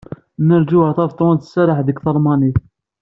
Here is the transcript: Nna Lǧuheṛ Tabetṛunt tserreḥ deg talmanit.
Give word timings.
Nna 0.41 0.55
Lǧuheṛ 0.63 0.91
Tabetṛunt 0.95 1.43
tserreḥ 1.43 1.79
deg 1.83 2.01
talmanit. 2.03 2.57